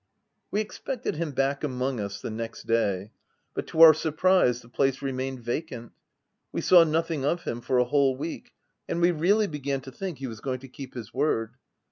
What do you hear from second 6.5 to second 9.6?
we saw nothing of him for a whole week; and we really